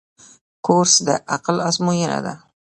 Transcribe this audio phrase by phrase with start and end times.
[0.65, 2.33] کورس د عقل آزموینه ده.